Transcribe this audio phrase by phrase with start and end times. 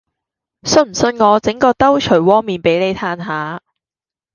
[0.63, 3.61] 信唔信我整個兜捶窩面俾你嘆下